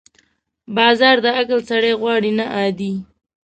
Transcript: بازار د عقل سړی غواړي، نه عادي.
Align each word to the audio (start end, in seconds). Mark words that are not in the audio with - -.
بازار 0.75 1.17
د 1.25 1.27
عقل 1.37 1.59
سړی 1.69 1.93
غواړي، 2.01 2.31
نه 2.39 2.45
عادي. 2.53 2.93